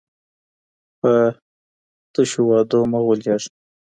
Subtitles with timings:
[0.99, 1.11] په
[2.13, 3.49] تسو وعدو مه غولیږه.